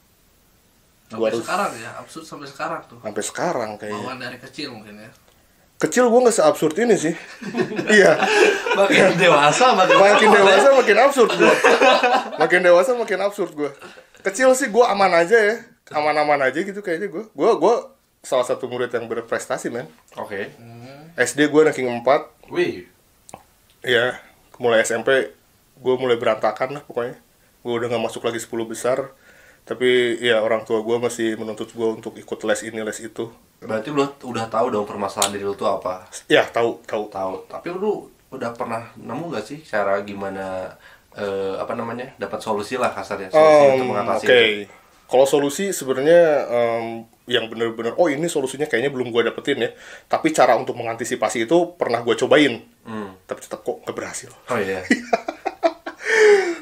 Sampai 1.09 1.33
harus- 1.33 1.41
sekarang 1.41 1.73
ya, 1.75 1.91
absurd 1.97 2.25
sampai 2.25 2.47
sekarang 2.47 2.81
tuh. 2.85 2.99
Sampai 3.01 3.25
sekarang 3.25 3.71
kayaknya. 3.77 4.05
Bawaan 4.05 4.21
dari 4.21 4.39
kecil 4.39 4.69
mungkin 4.71 5.01
ya. 5.01 5.11
kecil 5.79 6.11
gue 6.11 6.21
nggak 6.21 6.35
seabsurd 6.35 6.75
ini 6.77 6.95
sih. 6.95 7.15
Iya. 7.97 8.19
Makin 8.75 9.15
dewasa 9.15 9.73
makin 9.73 9.97
makin 9.97 10.29
dewasa 10.29 10.69
makin 10.75 10.97
absurd 10.99 11.31
gue 11.33 11.55
makin 12.35 12.61
dewasa 12.61 12.91
makin 12.93 13.19
absurd 13.23 13.55
gue 13.55 13.71
kecil 14.21 14.53
sih 14.53 14.69
gue 14.69 14.85
aman 14.85 15.15
aja 15.15 15.39
ya. 15.39 15.57
Aman-aman 15.89 16.45
aja 16.45 16.59
gitu 16.59 16.83
kayaknya 16.83 17.09
gue 17.09 17.25
gue 17.31 17.51
gue 17.57 17.75
salah 18.21 18.43
satu 18.43 18.67
murid 18.67 18.91
yang 18.91 19.07
berprestasi 19.07 19.71
men. 19.71 19.87
Oke. 20.19 20.51
SD 21.15 21.47
gue 21.47 21.61
ranking 21.63 21.87
4 21.87 22.51
Wih. 22.51 22.85
ya 23.81 24.19
mulai 24.59 24.83
SMP 24.83 25.31
gue 25.75 25.95
mulai 25.95 26.19
berantakan 26.19 26.75
lah 26.75 26.83
pokoknya. 26.85 27.17
Gue 27.63 27.73
udah 27.73 27.87
nggak 27.87 28.03
masuk 28.03 28.27
lagi 28.27 28.43
10 28.43 28.51
besar 28.67 29.15
tapi 29.69 30.17
ya 30.19 30.41
orang 30.41 30.65
tua 30.65 30.81
gue 30.81 30.97
masih 30.97 31.37
menuntut 31.37 31.69
gue 31.69 31.89
untuk 31.93 32.17
ikut 32.17 32.39
les 32.43 32.61
ini 32.65 32.81
les 32.81 32.99
itu 32.99 33.29
Berarti 33.59 33.91
lu 33.91 34.01
udah 34.01 34.47
tahu 34.47 34.71
dong 34.71 34.87
permasalahan 34.87 35.35
diri 35.35 35.43
lu 35.43 35.53
tuh 35.53 35.69
apa? 35.69 36.07
ya 36.25 36.47
tahu 36.47 36.81
tahu 36.83 37.11
Tahu. 37.11 37.33
Tapi 37.51 37.69
lu 37.71 38.07
udah 38.31 38.51
pernah 38.53 38.89
nemu 38.95 39.29
gak 39.29 39.45
sih 39.45 39.59
cara 39.61 39.99
gimana 40.01 40.73
eh, 41.13 41.55
apa 41.55 41.75
namanya 41.75 42.15
dapat 42.17 42.39
solusi 42.39 42.75
lah 42.75 42.89
kasarnya 42.89 43.29
solusi 43.29 43.45
Um, 43.59 43.73
untuk 43.75 43.89
mengatasi 43.91 44.25
itu. 44.25 44.71
kalau 45.05 45.25
solusi 45.25 45.73
sebenarnya 45.73 46.21
em, 46.47 46.87
yang 47.27 47.49
bener-bener, 47.49 47.93
oh 47.97 48.07
ini 48.07 48.25
solusinya 48.25 48.65
kayaknya 48.65 48.89
belum 48.89 49.09
gue 49.09 49.21
dapetin 49.23 49.59
ya. 49.59 49.71
Tapi 50.07 50.31
cara 50.31 50.55
untuk 50.55 50.73
mengantisipasi 50.73 51.45
itu 51.45 51.57
pernah 51.75 52.01
gue 52.01 52.15
cobain, 52.15 52.61
Hmm. 52.85 53.13
tapi 53.25 53.41
tetap 53.41 53.61
kok 53.61 53.83
nggak 53.83 53.93
berhasil. 53.93 54.33
Oh 54.49 54.57
iya. 54.57 54.81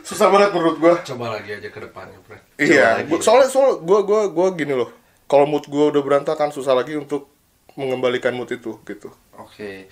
Susah 0.06 0.30
banget 0.30 0.54
menurut 0.54 0.76
gue. 0.78 0.94
Coba 1.04 1.34
lagi 1.34 1.50
aja 1.50 1.66
ke 1.66 1.80
depannya, 1.82 2.14
Bro. 2.22 2.38
Iya, 2.56 3.02
gua- 3.04 3.18
soalnya 3.18 3.50
soal 3.50 3.82
gue 3.82 4.00
gue 4.06 4.20
gue 4.30 4.46
gini 4.54 4.72
loh. 4.72 4.90
Kalau 5.26 5.42
mood 5.44 5.66
gue 5.66 5.84
udah 5.90 5.98
berantakan, 5.98 6.54
susah 6.54 6.78
lagi 6.78 6.94
untuk 6.94 7.26
mengembalikan 7.74 8.30
mood 8.30 8.46
itu 8.48 8.78
gitu. 8.86 9.10
Oke. 9.34 9.90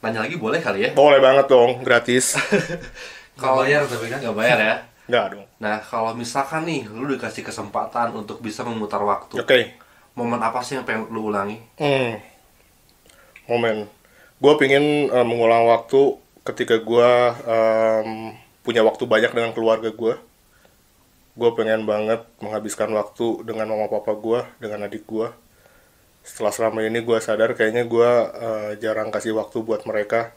Nanya 0.00 0.22
lagi 0.22 0.38
boleh 0.38 0.62
kali 0.62 0.86
ya? 0.86 0.90
Boleh 0.94 1.18
banget 1.18 1.50
dong, 1.50 1.82
gratis. 1.82 2.38
Kalau 3.40 3.66
bayar 3.66 3.82
tapi 3.84 4.06
kan? 4.06 4.22
Gak 4.22 4.36
bayar 4.38 4.58
ya. 4.58 4.74
Nggak 5.10 5.26
dong. 5.34 5.46
Nah, 5.58 5.82
kalau 5.82 6.14
misalkan 6.14 6.62
nih 6.62 6.86
lu 6.86 7.10
dikasih 7.10 7.42
kesempatan 7.42 8.14
untuk 8.14 8.38
bisa 8.38 8.62
memutar 8.62 9.02
waktu, 9.02 9.42
Oke. 9.42 9.74
momen 10.14 10.38
apa 10.38 10.62
sih 10.62 10.78
yang 10.78 10.86
pengen 10.86 11.10
lu 11.10 11.28
ulangi? 11.28 11.58
Hmm. 11.74 12.22
Momen. 13.44 13.90
Gue 14.38 14.54
pingin 14.54 15.10
eh, 15.10 15.26
mengulang 15.26 15.66
waktu 15.66 16.14
ketika 16.46 16.78
gue 16.78 17.10
em, 17.42 18.38
punya 18.70 18.86
waktu 18.86 19.04
banyak 19.10 19.32
dengan 19.34 19.50
keluarga 19.50 19.90
gue. 19.90 20.14
Gue 21.34 21.50
pengen 21.58 21.82
banget 21.90 22.22
menghabiskan 22.38 22.90
waktu 22.94 23.42
dengan 23.42 23.66
mama 23.74 23.90
papa 23.90 24.14
gue, 24.14 24.40
dengan 24.62 24.86
adik 24.86 25.04
gue. 25.10 25.28
setelah 26.20 26.52
selama 26.52 26.84
ini 26.84 27.00
gue 27.00 27.16
sadar 27.16 27.56
kayaknya 27.56 27.88
gue 27.88 28.10
eh, 28.46 28.70
jarang 28.84 29.08
kasih 29.08 29.32
waktu 29.40 29.64
buat 29.64 29.88
mereka 29.88 30.36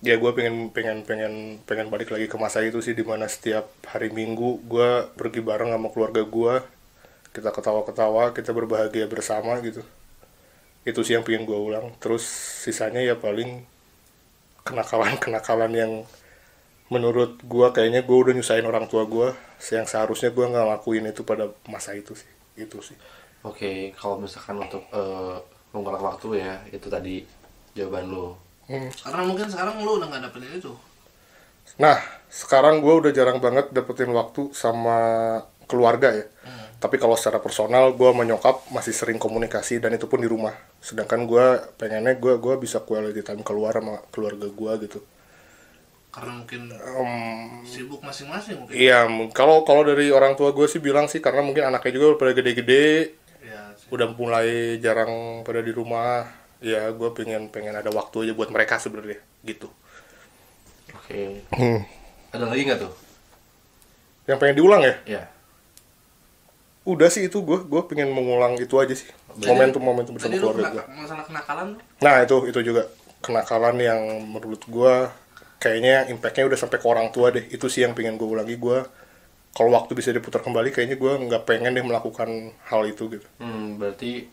ya 0.00 0.16
gue 0.16 0.30
pengen 0.32 0.72
pengen 0.72 0.98
pengen 1.04 1.34
pengen 1.68 1.86
balik 1.92 2.08
lagi 2.14 2.26
ke 2.32 2.36
masa 2.40 2.64
itu 2.64 2.80
sih 2.80 2.96
di 2.96 3.04
mana 3.04 3.28
setiap 3.28 3.68
hari 3.84 4.08
minggu 4.08 4.64
gue 4.64 4.90
pergi 5.18 5.40
bareng 5.44 5.70
sama 5.76 5.88
keluarga 5.92 6.22
gue 6.24 6.54
kita 7.36 7.50
ketawa-ketawa 7.52 8.32
kita 8.32 8.50
berbahagia 8.56 9.06
bersama 9.10 9.60
gitu 9.60 9.84
itu 10.88 11.00
sih 11.04 11.12
yang 11.16 11.24
pengen 11.26 11.44
gue 11.44 11.58
ulang 11.58 11.92
terus 12.00 12.24
sisanya 12.64 13.04
ya 13.04 13.14
paling 13.18 13.60
kenakalan-kenakalan 14.64 15.72
yang 15.76 15.92
menurut 16.90 17.38
gue 17.40 17.66
kayaknya 17.70 18.02
gue 18.02 18.16
udah 18.18 18.34
nyusahin 18.34 18.66
orang 18.66 18.90
tua 18.90 19.06
gue 19.06 19.30
yang 19.70 19.86
seharusnya 19.86 20.34
gue 20.34 20.42
nggak 20.42 20.66
lakuin 20.66 21.06
itu 21.06 21.22
pada 21.22 21.48
masa 21.70 21.94
itu 21.94 22.18
sih 22.18 22.30
itu 22.58 22.82
sih 22.82 22.98
Oke, 23.40 23.96
kalau 23.96 24.20
misalkan 24.20 24.60
untuk 24.60 24.84
eh, 24.92 25.36
mengulang 25.72 26.04
waktu 26.04 26.44
ya, 26.44 26.60
itu 26.68 26.92
tadi 26.92 27.24
jawaban 27.72 28.12
lu. 28.12 28.36
Hmm. 28.68 28.92
Karena 28.92 29.22
mungkin 29.24 29.48
sekarang 29.48 29.80
lu 29.80 29.96
udah 29.96 30.12
nggak 30.12 30.22
dapetin 30.28 30.60
itu. 30.60 30.72
Nah, 31.80 31.96
sekarang 32.28 32.84
gue 32.84 32.94
udah 33.00 33.12
jarang 33.16 33.40
banget 33.40 33.72
dapetin 33.72 34.12
waktu 34.12 34.52
sama 34.52 34.98
keluarga 35.64 36.12
ya. 36.12 36.26
Tapi 36.80 36.96
kalau 36.96 37.12
secara 37.12 37.40
personal, 37.40 37.92
gue 37.92 38.08
sama 38.08 38.24
nyokap 38.24 38.68
masih 38.72 38.92
sering 38.96 39.20
komunikasi 39.20 39.80
dan 39.80 39.96
itu 39.96 40.04
pun 40.08 40.20
di 40.20 40.28
rumah. 40.28 40.52
Sedangkan 40.80 41.24
gue 41.28 41.46
pengennya 41.76 42.16
gue 42.16 42.40
gua 42.40 42.56
bisa 42.56 42.80
quality 42.80 43.20
time 43.20 43.44
keluar 43.44 43.76
sama 43.76 44.00
keluarga 44.12 44.48
gue 44.48 44.72
gitu. 44.88 45.00
Karena 46.10 46.42
mungkin 46.42 46.74
Em, 46.74 47.62
sibuk 47.62 48.02
masing-masing 48.02 48.66
mungkin. 48.66 48.74
Iya, 48.74 49.06
kalau 49.30 49.62
kalau 49.62 49.86
dari 49.86 50.10
orang 50.10 50.34
tua 50.34 50.50
gue 50.50 50.66
sih 50.66 50.82
bilang 50.82 51.06
sih 51.06 51.22
karena 51.22 51.46
mungkin 51.46 51.70
anaknya 51.70 51.94
juga 51.94 52.06
udah 52.14 52.18
pada 52.18 52.32
gede-gede, 52.34 53.14
sih. 53.78 53.88
udah 53.94 54.10
mulai 54.18 54.78
jarang 54.82 55.42
pada 55.46 55.62
di 55.62 55.70
rumah. 55.70 56.26
Ya, 56.60 56.90
gue 56.92 57.08
pengen 57.14 57.48
pengen 57.48 57.72
ada 57.72 57.88
waktu 57.94 58.26
aja 58.28 58.32
buat 58.34 58.50
mereka 58.50 58.82
sebenarnya 58.82 59.22
gitu. 59.46 59.70
Oke. 60.98 61.46
Hmm. 61.54 61.86
Ada 62.34 62.44
lagi 62.46 62.62
nggak 62.66 62.80
tuh? 62.82 62.92
Yang 64.26 64.38
pengen 64.42 64.56
diulang 64.58 64.82
ya? 64.82 64.94
Ya. 65.06 65.22
Udah 66.84 67.06
sih 67.06 67.30
itu 67.30 67.38
gue 67.40 67.64
gue 67.64 67.82
pengen 67.86 68.10
mengulang 68.10 68.58
itu 68.58 68.74
aja 68.82 68.92
sih. 68.92 69.08
Momentum 69.46 69.78
momentum 69.78 70.18
bersama 70.18 70.34
keluarga 70.36 70.74
gue. 70.74 70.84
masalah 70.90 71.22
kenakalan. 71.22 71.78
Nah 72.02 72.14
itu 72.26 72.36
itu 72.50 72.60
juga 72.66 72.90
kenakalan 73.20 73.76
yang 73.78 74.00
menurut 74.26 74.62
gua 74.66 75.12
kayaknya 75.60 76.08
impactnya 76.08 76.48
udah 76.48 76.58
sampai 76.58 76.80
ke 76.80 76.86
orang 76.88 77.12
tua 77.12 77.30
deh. 77.30 77.44
Itu 77.46 77.68
sih 77.68 77.84
yang 77.84 77.92
pengen 77.92 78.16
gue 78.16 78.26
ulangi 78.26 78.56
gua. 78.56 78.88
Kalau 79.50 79.70
waktu 79.74 79.92
bisa 79.92 80.10
diputar 80.10 80.40
kembali, 80.40 80.70
kayaknya 80.70 80.94
gua 80.96 81.18
nggak 81.18 81.42
pengen 81.44 81.74
deh 81.74 81.84
melakukan 81.84 82.54
hal 82.66 82.82
itu 82.86 83.10
gitu. 83.10 83.26
Hmm, 83.38 83.76
berarti 83.76 84.26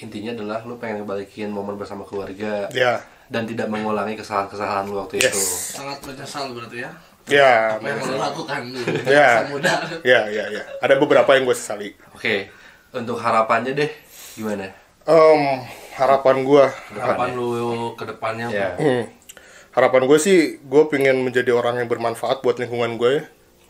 intinya 0.00 0.32
adalah 0.32 0.64
lu 0.64 0.80
pengen 0.80 1.04
ngebalikin 1.04 1.52
momen 1.52 1.76
bersama 1.76 2.00
keluarga 2.08 2.64
Ya, 2.72 3.04
dan 3.28 3.44
tidak 3.44 3.68
mengulangi 3.68 4.16
kesalahan-kesalahan 4.16 4.88
lu 4.88 4.96
waktu 5.04 5.20
Yes. 5.20 5.28
itu. 5.28 5.40
Sangat 5.76 6.00
menyesal 6.08 6.48
berarti 6.56 6.80
ya. 6.80 6.90
ya, 7.28 7.76
Apa 7.76 7.86
yang 7.86 8.00
lu 8.00 8.16
lakukan 8.16 8.60
dulu. 8.72 8.88
Ya. 9.04 9.28
Masa 9.44 9.50
muda. 9.52 9.72
ya, 10.02 10.20
ya, 10.32 10.44
ya. 10.48 10.62
Ada 10.80 10.96
beberapa 10.96 11.28
yang 11.36 11.44
gue 11.44 11.56
sesali. 11.56 11.92
Oke. 12.16 12.48
Untuk 12.96 13.20
harapannya 13.20 13.76
deh, 13.76 13.90
gimana? 14.32 14.72
Em, 15.04 15.42
harapan 15.96 16.40
gua, 16.46 16.72
Harapan 16.96 17.36
lu 17.36 17.92
ke 17.92 18.04
depannya. 18.08 18.48
Ya. 18.48 18.72
hmm, 18.80 19.21
harapan 19.72 20.04
gue 20.04 20.18
sih, 20.20 20.38
gue 20.60 20.82
pengen 20.92 21.24
menjadi 21.24 21.52
orang 21.56 21.80
yang 21.80 21.88
bermanfaat 21.88 22.44
buat 22.44 22.60
lingkungan 22.60 23.00
gue. 23.00 23.14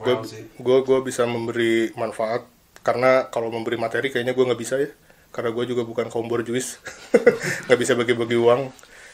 Gue, 0.03 0.15
Wow 0.19 0.27
gue, 0.59 0.79
gue 0.83 0.99
bisa 1.07 1.23
memberi 1.25 1.95
manfaat. 1.95 2.47
Karena 2.83 3.31
kalau 3.31 3.55
memberi 3.55 3.79
materi, 3.79 4.11
kayaknya 4.11 4.35
gue 4.35 4.45
nggak 4.45 4.61
bisa 4.61 4.75
ya. 4.83 4.91
Karena 5.31 5.55
gue 5.55 5.65
juga 5.65 5.87
bukan 5.87 6.11
kaum 6.13 6.29
borjuis, 6.29 6.77
nggak 7.71 7.79
bisa 7.81 7.95
bagi-bagi 7.97 8.37
uang. 8.37 8.69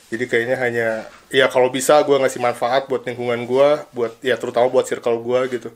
Jadi 0.08 0.24
kayaknya 0.24 0.56
hanya, 0.58 0.88
ya 1.28 1.46
kalau 1.52 1.68
bisa 1.68 2.00
gue 2.02 2.16
ngasih 2.16 2.40
manfaat 2.40 2.88
buat 2.88 3.04
lingkungan 3.04 3.44
gue, 3.44 3.68
buat 3.92 4.16
ya 4.24 4.40
terutama 4.40 4.72
buat 4.72 4.88
circle 4.88 5.20
gue 5.20 5.40
gitu. 5.60 5.70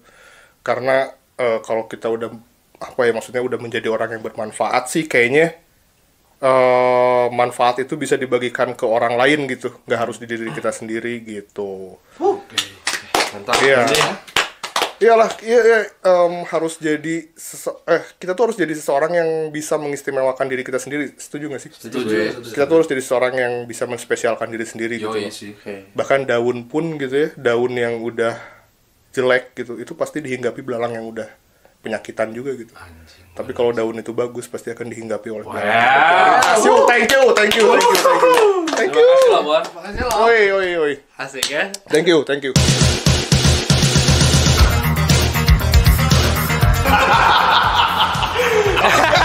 Karena 0.64 1.12
eh, 1.36 1.60
kalau 1.62 1.86
kita 1.86 2.08
udah 2.08 2.32
apa 2.82 3.00
ya 3.06 3.12
maksudnya 3.14 3.44
udah 3.44 3.58
menjadi 3.60 3.86
orang 3.92 4.18
yang 4.18 4.22
bermanfaat 4.24 4.90
sih, 4.90 5.06
kayaknya 5.06 5.61
eh 6.42 7.26
manfaat 7.30 7.78
itu 7.86 7.94
bisa 7.94 8.18
dibagikan 8.18 8.74
ke 8.74 8.82
orang 8.82 9.14
lain 9.14 9.46
gitu, 9.46 9.70
nggak 9.86 10.00
harus 10.02 10.18
di 10.18 10.26
diri 10.26 10.50
kita 10.50 10.74
sendiri 10.74 11.22
gitu. 11.22 11.94
Mantap. 13.32 13.56
Iya. 13.62 13.86
Ini 13.86 14.30
Iyalah, 15.02 15.34
iya, 15.42 15.60
iya, 15.66 15.80
em, 16.06 16.46
harus 16.46 16.78
jadi 16.78 17.26
sese- 17.34 17.74
eh 17.90 18.06
kita 18.22 18.38
tuh 18.38 18.46
harus 18.46 18.54
jadi 18.54 18.70
seseorang 18.70 19.10
yang 19.10 19.30
bisa 19.50 19.74
mengistimewakan 19.74 20.46
diri 20.46 20.62
kita 20.62 20.78
sendiri. 20.78 21.18
Setuju 21.18 21.50
nggak 21.50 21.58
sih? 21.58 21.70
Setuju 21.74 21.96
gue. 22.06 22.26
Kita 22.54 22.70
tuh 22.70 22.76
harus 22.78 22.86
jadi 22.86 23.02
seseorang 23.02 23.34
yang 23.34 23.52
bisa 23.66 23.90
menspesialkan 23.90 24.46
diri 24.54 24.62
sendiri 24.62 25.02
gitu. 25.02 25.10
Yoi 25.10 25.26
loh. 25.26 25.34
sih. 25.34 25.58
Oke. 25.58 25.90
Bahkan 25.98 26.30
daun 26.30 26.70
pun 26.70 27.02
gitu 27.02 27.18
ya, 27.18 27.28
daun 27.34 27.74
yang 27.74 27.98
udah 27.98 28.38
jelek 29.10 29.58
gitu, 29.58 29.74
itu 29.82 29.90
pasti 29.98 30.22
dihinggapi 30.22 30.62
belalang 30.62 30.94
yang 30.94 31.10
udah 31.10 31.26
penyakitan 31.82 32.30
juga 32.30 32.54
gitu. 32.54 32.70
Anjing. 32.78 33.26
Tapi 33.34 33.50
kalau 33.50 33.74
daun 33.74 33.98
itu 33.98 34.14
bagus, 34.14 34.46
pasti 34.46 34.70
akan 34.70 34.86
dihinggapi 34.94 35.28
oleh. 35.34 35.44
Wah. 35.44 35.58
Thank 35.58 36.62
you, 36.64 36.76
thank 36.86 37.10
you, 37.10 37.22
thank 37.34 37.54
you, 37.58 37.66
thank 37.74 37.82
you, 37.82 37.98
thank 37.98 38.22
you. 38.22 38.34
Thank 38.72 38.94
you. 38.94 39.02
Terima 39.02 39.12
kasih 39.18 39.30
lah, 39.34 39.42
Bon. 39.42 39.62
Makasih 39.82 40.02
lo. 40.06 40.10
Oi, 40.24 40.42
oi, 40.54 40.70
oi. 40.78 40.94
Asik 41.18 41.46
ya. 41.50 41.68
Thank 41.90 42.06
you, 42.08 42.22
thank 42.24 42.46
you. 42.46 42.54